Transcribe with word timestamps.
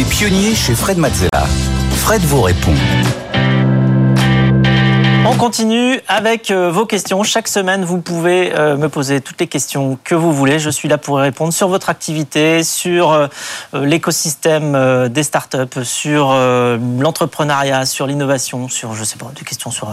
Les 0.00 0.06
pionniers 0.06 0.54
chez 0.54 0.74
Fred 0.74 0.96
Mazzella. 0.96 1.46
Fred 1.90 2.22
vous 2.22 2.40
répond. 2.40 2.72
On 5.26 5.36
continue 5.36 6.00
avec 6.08 6.50
euh, 6.50 6.70
vos 6.70 6.86
questions. 6.86 7.22
Chaque 7.22 7.48
semaine, 7.48 7.84
vous 7.84 8.00
pouvez 8.00 8.50
euh, 8.54 8.78
me 8.78 8.88
poser 8.88 9.20
toutes 9.20 9.38
les 9.38 9.46
questions 9.46 9.98
que 10.02 10.14
vous 10.14 10.32
voulez. 10.32 10.58
Je 10.58 10.70
suis 10.70 10.88
là 10.88 10.96
pour 10.96 11.20
y 11.20 11.22
répondre 11.24 11.52
sur 11.52 11.68
votre 11.68 11.90
activité, 11.90 12.64
sur 12.64 13.12
euh, 13.12 13.26
l'écosystème 13.74 15.10
des 15.10 15.22
startups, 15.22 15.84
sur 15.84 16.32
l'entrepreneuriat, 16.32 17.84
sur 17.84 18.06
l'innovation, 18.06 18.70
sur, 18.70 18.94
je 18.94 19.04
sais 19.04 19.18
pas, 19.18 19.30
des 19.38 19.44
questions 19.44 19.70
sur 19.70 19.92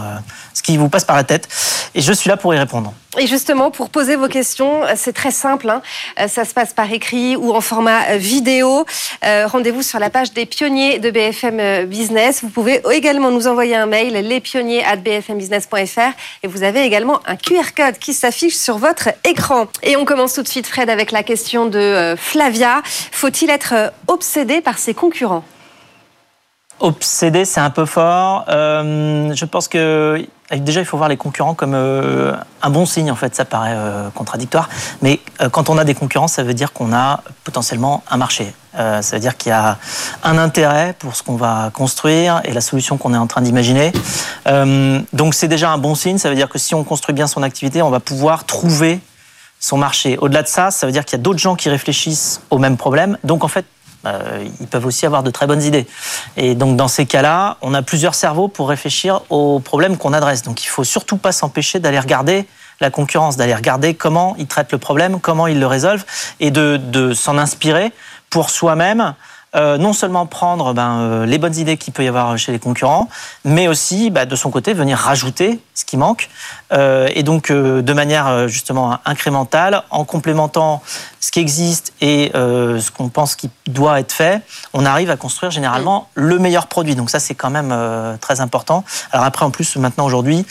ce 0.54 0.62
qui 0.62 0.78
vous 0.78 0.88
passe 0.88 1.04
par 1.04 1.16
la 1.16 1.24
tête. 1.24 1.50
Et 1.94 2.00
je 2.00 2.14
suis 2.14 2.30
là 2.30 2.38
pour 2.38 2.54
y 2.54 2.58
répondre. 2.58 2.94
Et 3.18 3.26
justement, 3.26 3.70
pour 3.70 3.90
poser 3.90 4.16
vos 4.16 4.28
questions, 4.28 4.82
c'est 4.96 5.12
très 5.12 5.30
simple. 5.30 5.70
Hein. 5.70 5.82
Ça 6.28 6.44
se 6.44 6.54
passe 6.54 6.72
par 6.72 6.92
écrit 6.92 7.36
ou 7.36 7.54
en 7.54 7.60
format 7.60 8.16
vidéo. 8.16 8.84
Rendez-vous 9.22 9.82
sur 9.82 9.98
la 9.98 10.10
page 10.10 10.32
des 10.32 10.46
pionniers 10.46 10.98
de 10.98 11.10
BFM 11.10 11.86
Business. 11.86 12.42
Vous 12.42 12.50
pouvez 12.50 12.80
également 12.92 13.30
nous 13.30 13.46
envoyer 13.46 13.76
un 13.76 13.86
mail, 13.86 14.12
lespionniers@bfm 14.14 15.08
bfmbusiness.fr 15.38 16.12
et 16.42 16.48
vous 16.48 16.62
avez 16.62 16.82
également 16.82 17.20
un 17.26 17.36
QR 17.36 17.72
code 17.76 17.98
qui 17.98 18.14
s'affiche 18.14 18.56
sur 18.56 18.78
votre 18.78 19.10
écran. 19.24 19.66
Et 19.82 19.96
on 19.96 20.04
commence 20.04 20.34
tout 20.34 20.42
de 20.42 20.48
suite, 20.48 20.66
Fred, 20.66 20.90
avec 20.90 21.12
la 21.12 21.22
question 21.22 21.66
de 21.66 21.78
euh, 21.78 22.16
Flavia. 22.16 22.82
Faut-il 22.84 23.50
être 23.50 23.74
euh, 23.74 23.88
obsédé 24.06 24.60
par 24.60 24.78
ses 24.78 24.94
concurrents? 24.94 25.44
Obsédé, 26.80 27.44
c'est 27.44 27.60
un 27.60 27.70
peu 27.70 27.86
fort. 27.86 28.44
Euh, 28.48 29.32
je 29.34 29.44
pense 29.44 29.68
que 29.68 30.24
déjà, 30.52 30.80
il 30.80 30.86
faut 30.86 30.96
voir 30.96 31.08
les 31.08 31.16
concurrents 31.16 31.54
comme 31.54 31.74
un 31.74 32.70
bon 32.70 32.86
signe. 32.86 33.10
En 33.10 33.16
fait, 33.16 33.34
ça 33.34 33.44
paraît 33.44 33.76
contradictoire, 34.14 34.68
mais 35.02 35.20
quand 35.52 35.70
on 35.70 35.78
a 35.78 35.84
des 35.84 35.94
concurrents, 35.94 36.28
ça 36.28 36.42
veut 36.42 36.54
dire 36.54 36.72
qu'on 36.72 36.92
a 36.92 37.22
potentiellement 37.44 38.02
un 38.10 38.16
marché. 38.16 38.54
Euh, 38.78 39.02
ça 39.02 39.16
veut 39.16 39.20
dire 39.20 39.36
qu'il 39.36 39.50
y 39.50 39.52
a 39.52 39.78
un 40.22 40.38
intérêt 40.38 40.94
pour 40.98 41.16
ce 41.16 41.22
qu'on 41.22 41.36
va 41.36 41.70
construire 41.72 42.40
et 42.44 42.52
la 42.52 42.60
solution 42.60 42.96
qu'on 42.96 43.14
est 43.14 43.18
en 43.18 43.26
train 43.26 43.40
d'imaginer. 43.40 43.92
Euh, 44.46 45.00
donc 45.12 45.34
c'est 45.34 45.48
déjà 45.48 45.70
un 45.70 45.78
bon 45.78 45.94
signe. 45.94 46.18
Ça 46.18 46.28
veut 46.28 46.36
dire 46.36 46.48
que 46.48 46.58
si 46.58 46.74
on 46.74 46.84
construit 46.84 47.14
bien 47.14 47.26
son 47.26 47.42
activité, 47.42 47.82
on 47.82 47.90
va 47.90 48.00
pouvoir 48.00 48.44
trouver 48.44 49.00
son 49.58 49.76
marché. 49.76 50.16
Au-delà 50.18 50.42
de 50.42 50.48
ça, 50.48 50.70
ça 50.70 50.86
veut 50.86 50.92
dire 50.92 51.04
qu'il 51.04 51.18
y 51.18 51.20
a 51.20 51.22
d'autres 51.22 51.40
gens 51.40 51.56
qui 51.56 51.68
réfléchissent 51.68 52.40
au 52.50 52.58
même 52.58 52.76
problème. 52.76 53.18
Donc 53.24 53.42
en 53.42 53.48
fait, 53.48 53.64
euh, 54.06 54.46
ils 54.60 54.66
peuvent 54.66 54.86
aussi 54.86 55.06
avoir 55.06 55.22
de 55.22 55.30
très 55.30 55.46
bonnes 55.46 55.62
idées. 55.62 55.86
Et 56.36 56.54
donc 56.54 56.76
dans 56.76 56.88
ces 56.88 57.06
cas-là, 57.06 57.56
on 57.62 57.74
a 57.74 57.82
plusieurs 57.82 58.14
cerveaux 58.14 58.48
pour 58.48 58.68
réfléchir 58.68 59.22
aux 59.30 59.60
problèmes 59.60 59.96
qu'on 59.96 60.12
adresse. 60.12 60.42
Donc 60.42 60.64
il 60.64 60.68
faut 60.68 60.84
surtout 60.84 61.16
pas 61.16 61.32
s'empêcher 61.32 61.80
d'aller 61.80 61.98
regarder 61.98 62.46
la 62.80 62.90
concurrence, 62.90 63.36
d'aller 63.36 63.54
regarder 63.54 63.94
comment 63.94 64.36
ils 64.38 64.46
traitent 64.46 64.72
le 64.72 64.78
problème, 64.78 65.20
comment 65.20 65.46
ils 65.46 65.58
le 65.58 65.66
résolvent, 65.66 66.04
et 66.38 66.50
de, 66.50 66.76
de 66.76 67.12
s'en 67.12 67.36
inspirer 67.36 67.92
pour 68.30 68.50
soi-même 68.50 69.14
euh, 69.56 69.78
non 69.78 69.94
seulement 69.94 70.26
prendre 70.26 70.74
ben, 70.74 70.98
euh, 70.98 71.26
les 71.26 71.38
bonnes 71.38 71.56
idées 71.56 71.78
qu'il 71.78 71.94
peut 71.94 72.04
y 72.04 72.08
avoir 72.08 72.36
chez 72.36 72.52
les 72.52 72.58
concurrents, 72.58 73.08
mais 73.44 73.66
aussi 73.66 74.10
bah, 74.10 74.26
de 74.26 74.36
son 74.36 74.50
côté 74.50 74.74
venir 74.74 74.98
rajouter 74.98 75.60
ce 75.74 75.86
qui 75.86 75.96
manque, 75.96 76.28
euh, 76.72 77.08
et 77.14 77.22
donc 77.22 77.50
de 77.50 77.92
manière 77.92 78.46
justement 78.48 78.98
incrémentale, 79.06 79.82
en 79.90 80.04
complémentant 80.04 80.82
ce 81.20 81.30
qui 81.30 81.40
existe 81.40 81.92
et 82.00 82.30
ce 82.34 82.90
qu'on 82.90 83.08
pense 83.08 83.36
qui 83.36 83.50
doit 83.66 84.00
être 84.00 84.12
fait, 84.12 84.42
on 84.74 84.84
arrive 84.84 85.10
à 85.10 85.16
construire 85.16 85.50
généralement 85.50 86.08
le 86.14 86.38
meilleur 86.38 86.66
produit. 86.66 86.94
Donc 86.94 87.10
ça 87.10 87.20
c'est 87.20 87.34
quand 87.34 87.50
même 87.50 87.74
très 88.20 88.40
important. 88.40 88.84
Alors 89.12 89.24
après 89.24 89.44
en 89.44 89.50
plus 89.50 89.76
maintenant 89.76 90.04
aujourd'hui, 90.04 90.46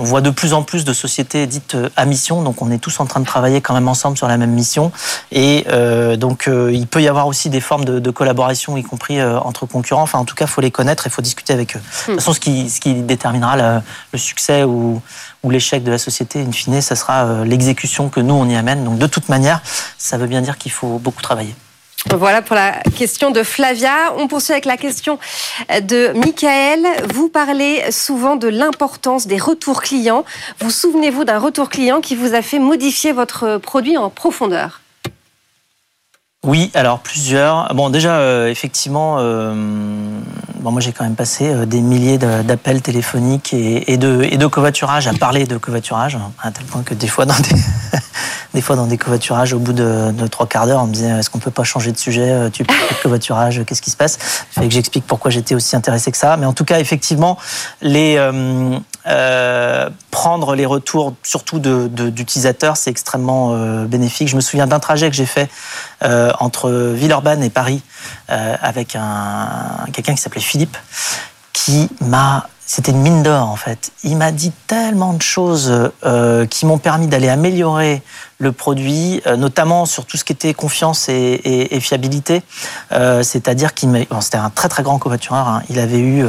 on 0.00 0.04
voit 0.04 0.22
de 0.22 0.30
plus 0.30 0.54
en 0.54 0.62
plus 0.62 0.84
de 0.84 0.94
sociétés 0.94 1.46
dites 1.46 1.74
euh, 1.74 1.90
à 1.94 2.06
mission, 2.06 2.42
donc 2.42 2.62
on 2.62 2.70
est 2.70 2.78
tous 2.78 3.00
en 3.00 3.06
train 3.06 3.20
de 3.20 3.26
travailler 3.26 3.60
quand 3.60 3.74
même 3.74 3.86
ensemble 3.86 4.16
sur 4.16 4.28
la 4.28 4.38
même 4.38 4.52
mission. 4.52 4.92
Et 5.30 5.66
euh, 5.68 6.16
donc 6.16 6.48
euh, 6.48 6.72
il 6.72 6.86
peut 6.86 7.02
y 7.02 7.08
avoir 7.08 7.26
aussi 7.26 7.50
des 7.50 7.60
formes 7.60 7.84
de, 7.84 8.10
collaboration, 8.10 8.76
y 8.76 8.82
compris 8.82 9.22
entre 9.22 9.66
concurrents. 9.66 10.02
Enfin, 10.02 10.18
en 10.18 10.24
tout 10.24 10.34
cas, 10.34 10.46
il 10.46 10.50
faut 10.50 10.62
les 10.62 10.70
connaître 10.70 11.06
et 11.06 11.10
il 11.10 11.12
faut 11.12 11.22
discuter 11.22 11.52
avec 11.52 11.76
eux. 11.76 11.80
De 11.80 12.04
toute 12.04 12.14
hmm. 12.14 12.18
façon, 12.18 12.32
ce 12.32 12.40
qui, 12.40 12.70
ce 12.70 12.80
qui 12.80 12.94
déterminera 12.94 13.82
le, 14.12 14.18
succès 14.18 14.64
ou, 14.64 15.00
ou 15.42 15.50
l'échec 15.50 15.84
de 15.84 15.90
la 15.90 15.98
société, 15.98 16.40
in 16.40 16.50
fine, 16.50 16.80
ça 16.80 16.96
sera 16.96 17.44
l'exécution 17.44 18.08
que 18.08 18.20
nous 18.20 18.34
on 18.34 18.48
y 18.48 18.56
amène. 18.56 18.84
Donc 18.84 18.98
de 18.98 19.06
toute 19.06 19.28
manière, 19.28 19.60
ça 19.98 20.16
veut 20.16 20.26
bien 20.26 20.40
dire 20.40 20.56
qu'il 20.56 20.72
faut 20.72 20.98
beaucoup 20.98 21.22
travailler. 21.22 21.54
Voilà 22.08 22.40
pour 22.40 22.56
la 22.56 22.72
question 22.96 23.30
de 23.30 23.42
Flavia. 23.42 24.14
On 24.16 24.26
poursuit 24.26 24.52
avec 24.52 24.64
la 24.64 24.76
question 24.76 25.18
de 25.68 26.12
Michael. 26.18 26.80
Vous 27.12 27.28
parlez 27.28 27.82
souvent 27.92 28.36
de 28.36 28.48
l'importance 28.48 29.26
des 29.26 29.38
retours 29.38 29.82
clients. 29.82 30.24
Vous 30.60 30.70
souvenez-vous 30.70 31.24
d'un 31.24 31.38
retour 31.38 31.68
client 31.68 32.00
qui 32.00 32.16
vous 32.16 32.34
a 32.34 32.42
fait 32.42 32.58
modifier 32.58 33.12
votre 33.12 33.58
produit 33.58 33.98
en 33.98 34.08
profondeur? 34.08 34.80
Oui, 36.42 36.70
alors 36.72 37.00
plusieurs. 37.00 37.74
Bon, 37.74 37.90
déjà, 37.90 38.14
euh, 38.14 38.48
effectivement, 38.48 39.16
euh, 39.18 39.52
moi 40.62 40.80
j'ai 40.80 40.92
quand 40.92 41.04
même 41.04 41.14
passé 41.14 41.50
euh, 41.50 41.66
des 41.66 41.82
milliers 41.82 42.16
d'appels 42.16 42.80
téléphoniques 42.80 43.52
et, 43.52 43.98
de, 43.98 44.22
et 44.22 44.38
de 44.38 44.46
covoiturage 44.46 45.06
à 45.06 45.12
parler 45.12 45.44
de 45.44 45.58
covoiturage, 45.58 46.16
à 46.42 46.50
tel 46.50 46.64
point 46.64 46.82
que 46.82 46.94
des 46.94 47.08
fois 47.08 47.26
dans 47.26 47.34
des, 47.34 47.89
des 48.54 48.60
fois 48.60 48.76
dans 48.76 48.86
des 48.86 48.98
covoiturages, 48.98 49.52
au 49.52 49.58
bout 49.58 49.72
de, 49.72 50.26
trois 50.28 50.46
quarts 50.46 50.66
d'heure, 50.66 50.82
on 50.82 50.86
me 50.86 50.92
disait 50.92 51.08
est-ce 51.08 51.30
qu'on 51.30 51.38
peut 51.38 51.50
pas 51.50 51.64
changer 51.64 51.92
de 51.92 51.98
sujet 51.98 52.50
Tu 52.52 52.64
parles 52.64 52.78
de 52.88 53.02
covoiturage, 53.02 53.62
qu'est-ce 53.66 53.82
qui 53.82 53.90
se 53.90 53.96
passe? 53.96 54.18
Il 54.56 54.68
que 54.68 54.74
j'explique 54.74 55.06
pourquoi 55.06 55.30
j'étais 55.30 55.54
aussi 55.54 55.76
intéressé 55.76 56.10
que 56.10 56.18
ça. 56.18 56.36
Mais 56.36 56.46
en 56.46 56.52
tout 56.52 56.64
cas, 56.64 56.80
effectivement, 56.80 57.38
les 57.82 58.18
euh, 59.06 59.88
prendre 60.10 60.54
les 60.54 60.66
retours, 60.66 61.14
surtout 61.22 61.58
d'utilisateurs, 61.58 62.76
c'est 62.76 62.90
extrêmement 62.90 63.54
euh, 63.54 63.86
bénéfique. 63.86 64.28
Je 64.28 64.36
me 64.36 64.42
souviens 64.42 64.66
d'un 64.66 64.78
trajet 64.78 65.08
que 65.08 65.16
j'ai 65.16 65.26
fait 65.26 65.48
euh, 66.02 66.32
entre 66.38 66.70
Villeurbanne 66.70 67.42
et 67.42 67.50
Paris 67.50 67.82
avec 68.28 68.94
un, 68.94 69.86
quelqu'un 69.92 70.14
qui 70.14 70.20
s'appelait 70.20 70.40
Philippe, 70.40 70.76
qui 71.52 71.88
m'a 72.00 72.48
c'était 72.72 72.92
une 72.92 73.00
mine 73.00 73.22
d'or 73.22 73.48
en 73.48 73.56
fait. 73.56 73.90
Il 74.04 74.16
m'a 74.16 74.30
dit 74.30 74.52
tellement 74.66 75.12
de 75.12 75.22
choses 75.22 75.90
qui 76.50 76.66
m'ont 76.66 76.78
permis 76.78 77.08
d'aller 77.08 77.28
améliorer 77.28 78.02
le 78.38 78.52
produit, 78.52 79.20
notamment 79.36 79.86
sur 79.86 80.06
tout 80.06 80.16
ce 80.16 80.24
qui 80.24 80.32
était 80.32 80.54
confiance 80.54 81.08
et, 81.08 81.80
fiabilité. 81.80 82.42
C'est-à-dire 82.90 83.74
qu'il 83.74 84.06
c'était 84.20 84.36
un 84.36 84.50
très 84.50 84.68
très 84.68 84.82
grand 84.82 84.98
covoitureur. 84.98 85.48
Hein. 85.48 85.62
Il 85.68 85.80
avait 85.80 85.98
eu 85.98 86.24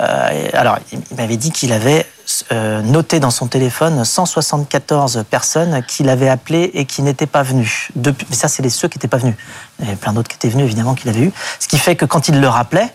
euh, 0.00 0.48
alors, 0.52 0.78
il 0.92 1.16
m'avait 1.16 1.36
dit 1.36 1.50
qu'il 1.50 1.72
avait 1.72 2.06
euh, 2.50 2.80
noté 2.82 3.20
dans 3.20 3.30
son 3.30 3.46
téléphone 3.46 4.04
174 4.04 5.24
personnes 5.28 5.82
qu'il 5.86 6.08
avait 6.08 6.28
appelées 6.28 6.70
et 6.74 6.86
qui 6.86 7.02
n'étaient 7.02 7.26
pas 7.26 7.42
venues. 7.42 7.88
Depuis, 7.94 8.26
mais 8.30 8.36
ça, 8.36 8.48
c'est 8.48 8.62
les 8.62 8.70
ceux 8.70 8.88
qui 8.88 8.98
n'étaient 8.98 9.08
pas 9.08 9.18
venus. 9.18 9.34
Il 9.78 9.84
y 9.84 9.88
avait 9.88 9.96
plein 9.96 10.12
d'autres 10.12 10.28
qui 10.28 10.36
étaient 10.36 10.48
venus, 10.48 10.64
évidemment, 10.64 10.94
qu'il 10.94 11.10
avait 11.10 11.20
eu. 11.20 11.32
Ce 11.58 11.68
qui 11.68 11.78
fait 11.78 11.96
que 11.96 12.04
quand 12.04 12.28
il 12.28 12.40
le 12.40 12.48
rappelait, 12.48 12.88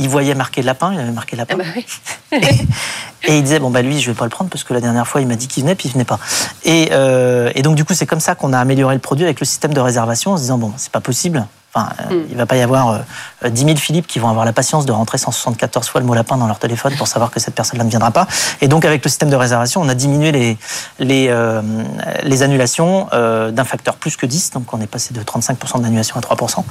il 0.00 0.08
voyait 0.08 0.34
marqué 0.34 0.62
lapin, 0.62 0.92
il 0.92 1.00
avait 1.00 1.12
marqué 1.12 1.36
lapin. 1.36 1.56
Ah 1.60 1.64
bah 2.30 2.38
et, 3.28 3.36
il 3.36 3.42
disait, 3.42 3.58
bon, 3.58 3.70
bah 3.70 3.82
lui, 3.82 4.00
je 4.00 4.10
vais 4.10 4.16
pas 4.16 4.24
le 4.24 4.30
prendre 4.30 4.50
parce 4.50 4.64
que 4.64 4.72
la 4.72 4.80
dernière 4.80 5.06
fois, 5.06 5.20
il 5.20 5.26
m'a 5.26 5.36
dit 5.36 5.46
qu'il 5.46 5.62
venait, 5.62 5.74
puis 5.74 5.88
il 5.88 5.92
venait 5.92 6.04
pas. 6.04 6.18
Et, 6.64 6.88
euh, 6.92 7.50
et 7.54 7.62
donc, 7.62 7.76
du 7.76 7.84
coup, 7.84 7.94
c'est 7.94 8.06
comme 8.06 8.20
ça 8.20 8.34
qu'on 8.34 8.52
a 8.52 8.58
amélioré 8.58 8.94
le 8.94 9.00
produit 9.00 9.24
avec 9.24 9.40
le 9.40 9.46
système 9.46 9.74
de 9.74 9.80
réservation 9.80 10.32
en 10.32 10.36
se 10.36 10.42
disant, 10.42 10.58
bon, 10.58 10.72
c'est 10.76 10.92
pas 10.92 11.00
possible. 11.00 11.46
Enfin, 11.72 11.90
euh, 12.00 12.14
hmm. 12.14 12.26
il 12.30 12.36
va 12.36 12.46
pas 12.46 12.56
y 12.56 12.62
avoir 12.62 13.00
10 13.44 13.62
euh, 13.62 13.66
000 13.66 13.76
Philippe 13.76 14.08
qui 14.08 14.18
vont 14.18 14.28
avoir 14.28 14.44
la 14.44 14.52
patience 14.52 14.86
de 14.86 14.92
rentrer 14.92 15.18
174 15.18 15.88
fois 15.88 16.00
le 16.00 16.06
mot 16.06 16.14
lapin 16.14 16.36
dans 16.36 16.48
leur 16.48 16.58
téléphone 16.58 16.94
pour 16.96 17.06
savoir 17.06 17.30
que 17.30 17.38
cette 17.38 17.54
personne-là 17.54 17.84
ne 17.84 17.90
viendra 17.90 18.10
pas. 18.10 18.26
Et 18.60 18.66
donc, 18.66 18.84
avec 18.84 19.04
le 19.04 19.08
système 19.08 19.30
de 19.30 19.36
réservation, 19.36 19.80
on 19.80 19.88
a 19.88 19.94
diminué 19.94 20.32
les, 20.32 20.58
les, 20.98 21.28
euh, 21.30 21.62
les 22.24 22.42
annulations 22.42 23.08
d'un 23.12 23.64
facteur 23.64 23.96
plus 23.96 24.16
que 24.16 24.26
10. 24.26 24.50
Donc, 24.50 24.72
on 24.74 24.80
est 24.80 24.88
passé 24.88 25.14
de 25.14 25.20
35% 25.22 25.82
d'annulation 25.82 26.16
à 26.16 26.20
3%. 26.20 26.64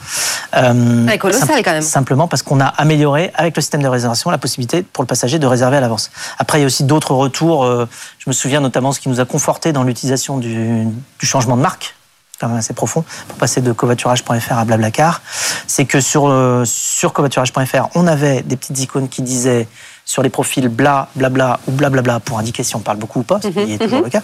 Euh, 0.57 1.17
colossal 1.17 1.63
quand 1.63 1.71
même. 1.71 1.81
Simplement 1.81 2.27
parce 2.27 2.41
qu'on 2.41 2.59
a 2.59 2.65
amélioré, 2.65 3.31
avec 3.35 3.55
le 3.55 3.61
système 3.61 3.81
de 3.81 3.87
réservation, 3.87 4.29
la 4.31 4.37
possibilité 4.37 4.83
pour 4.83 5.03
le 5.03 5.07
passager 5.07 5.39
de 5.39 5.47
réserver 5.47 5.77
à 5.77 5.81
l'avance. 5.81 6.11
Après, 6.39 6.57
il 6.57 6.61
y 6.61 6.65
a 6.65 6.67
aussi 6.67 6.83
d'autres 6.83 7.13
retours. 7.13 7.65
je 7.65 8.29
me 8.29 8.33
souviens 8.33 8.59
notamment 8.59 8.91
ce 8.91 8.99
qui 8.99 9.07
nous 9.07 9.21
a 9.21 9.25
conforté 9.25 9.71
dans 9.71 9.83
l'utilisation 9.83 10.37
du, 10.37 10.85
du 11.19 11.25
changement 11.25 11.55
de 11.55 11.61
marque 11.61 11.95
quand 12.39 12.47
même 12.47 12.57
assez 12.57 12.73
profond, 12.73 13.03
pour 13.27 13.37
passer 13.37 13.61
de 13.61 13.71
covoiturage.fr 13.71 14.57
à 14.57 14.65
Blablacar, 14.65 15.21
c'est 15.67 15.85
que 15.85 15.99
sur, 15.99 16.27
euh, 16.27 16.63
sur 16.65 17.13
covoiturage.fr, 17.13 17.89
on 17.95 18.07
avait 18.07 18.41
des 18.41 18.55
petites 18.55 18.79
icônes 18.79 19.09
qui 19.09 19.21
disaient 19.21 19.67
sur 20.05 20.23
les 20.23 20.29
profils 20.29 20.67
bla, 20.69 21.07
blabla 21.15 21.59
ou 21.67 21.71
blablabla 21.71 22.19
pour 22.19 22.39
indiquer 22.39 22.63
si 22.63 22.75
on 22.75 22.79
parle 22.79 22.97
beaucoup 22.97 23.19
ou 23.19 23.23
pas, 23.23 23.39
ce 23.41 23.49
qui 23.49 23.59
mhm, 23.59 23.71
est 23.71 23.77
toujours 23.77 23.99
mhm. 23.99 24.05
le 24.05 24.09
cas. 24.09 24.23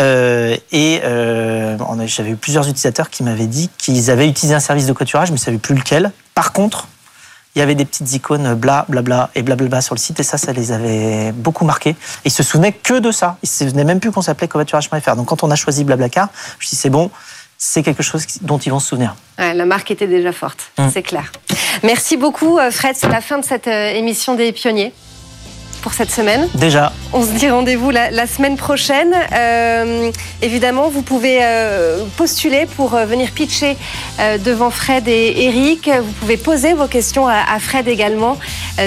Euh, 0.00 0.56
et 0.70 1.00
euh, 1.02 1.76
j'avais 2.06 2.30
eu 2.30 2.36
plusieurs 2.36 2.64
utilisateurs 2.64 3.10
qui 3.10 3.24
m'avaient 3.24 3.48
dit 3.48 3.70
qu'ils 3.76 4.10
avaient 4.12 4.28
utilisé 4.28 4.54
un 4.54 4.60
service 4.60 4.86
de 4.86 4.92
covoiturage, 4.92 5.30
mais 5.30 5.36
ils 5.36 5.40
ne 5.40 5.44
savaient 5.44 5.58
plus 5.58 5.74
lequel. 5.74 6.12
Par 6.34 6.52
contre, 6.52 6.86
il 7.54 7.58
y 7.58 7.62
avait 7.62 7.74
des 7.74 7.84
petites 7.84 8.12
icônes 8.12 8.54
bla, 8.54 8.86
blabla 8.88 9.30
et 9.34 9.42
blablabla 9.42 9.80
sur 9.80 9.94
le 9.94 10.00
site, 10.00 10.20
et 10.20 10.22
ça, 10.22 10.38
ça 10.38 10.52
les 10.52 10.72
avait 10.72 11.32
beaucoup 11.32 11.64
marqués. 11.64 11.90
Et 11.90 11.96
ils 12.26 12.30
se 12.30 12.42
souvenaient 12.42 12.72
que 12.72 12.98
de 12.98 13.10
ça. 13.10 13.36
Ils 13.42 13.48
se 13.48 13.64
souvenaient 13.64 13.84
même 13.84 14.00
plus 14.00 14.12
qu'on 14.12 14.22
s'appelait 14.22 14.48
covoiturage.fr. 14.48 15.16
Donc 15.16 15.26
quand 15.26 15.42
on 15.42 15.50
a 15.50 15.56
choisi 15.56 15.84
Blablacar, 15.84 16.28
je 16.58 16.64
me 16.64 16.68
suis 16.68 16.70
dit, 16.70 16.76
c'est 16.76 16.90
bon, 16.90 17.10
c'est 17.58 17.82
quelque 17.82 18.02
chose 18.02 18.24
dont 18.40 18.58
ils 18.58 18.70
vont 18.70 18.80
se 18.80 18.88
souvenir. 18.88 19.14
la 19.38 19.66
marque 19.66 19.90
était 19.90 20.06
déjà 20.06 20.32
forte, 20.32 20.70
hum. 20.78 20.90
c'est 20.92 21.02
clair. 21.02 21.30
Merci 21.82 22.16
beaucoup, 22.16 22.58
euh, 22.58 22.70
Fred. 22.70 22.96
C'est 22.96 23.08
la 23.08 23.20
fin 23.20 23.38
de 23.38 23.44
cette 23.44 23.68
euh, 23.68 23.90
émission 23.90 24.34
des 24.34 24.52
pionniers. 24.52 24.92
Pour 25.80 25.92
cette 25.94 26.10
semaine. 26.10 26.48
Déjà. 26.54 26.92
On 27.12 27.22
se 27.24 27.32
dit 27.32 27.50
rendez-vous 27.50 27.90
la, 27.90 28.26
semaine 28.26 28.56
prochaine. 28.56 29.14
Euh, 29.32 30.10
évidemment, 30.42 30.88
vous 30.88 31.02
pouvez 31.02 31.38
euh, 31.42 32.04
postuler 32.16 32.66
pour 32.76 32.94
euh, 32.94 33.04
venir 33.04 33.30
pitcher 33.32 33.76
devant 34.44 34.70
Fred 34.70 35.08
et 35.08 35.46
Eric. 35.46 35.88
Vous 35.88 36.12
pouvez 36.12 36.36
poser 36.36 36.74
vos 36.74 36.86
questions 36.86 37.26
à, 37.26 37.58
Fred 37.58 37.88
également. 37.88 38.38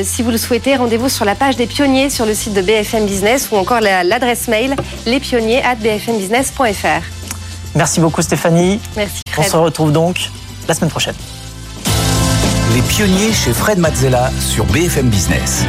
si 0.03 0.21
vous 0.21 0.31
le 0.31 0.37
souhaitez, 0.37 0.75
rendez-vous 0.75 1.09
sur 1.09 1.25
la 1.25 1.35
page 1.35 1.55
des 1.55 1.65
pionniers 1.65 2.09
sur 2.09 2.25
le 2.25 2.33
site 2.33 2.53
de 2.53 2.61
BFM 2.61 3.05
Business 3.05 3.49
ou 3.51 3.57
encore 3.57 3.81
l'adresse 3.81 4.47
mail 4.47 4.75
lespionniers@bfmbusiness.fr. 5.05 7.03
Merci 7.75 7.99
beaucoup 7.99 8.21
Stéphanie. 8.21 8.79
Merci 8.95 9.21
Fred. 9.29 9.47
On 9.47 9.49
se 9.51 9.57
retrouve 9.57 9.91
donc 9.91 10.29
la 10.67 10.75
semaine 10.75 10.91
prochaine. 10.91 11.15
Les 12.73 12.81
pionniers 12.81 13.33
chez 13.33 13.53
Fred 13.53 13.77
Mazzella 13.77 14.31
sur 14.39 14.65
BFM 14.65 15.09
Business. 15.09 15.63